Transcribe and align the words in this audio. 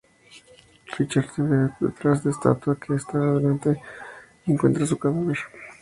Richard 0.97 1.29
se 1.29 1.43
ve 1.43 1.69
detrás 1.79 2.23
de 2.23 2.31
la 2.31 2.35
estatua 2.35 2.75
que 2.79 2.95
estaba 2.95 3.33
delante 3.35 3.79
y 4.47 4.53
encuentra 4.53 4.87
su 4.87 4.97
cadáver. 4.97 5.37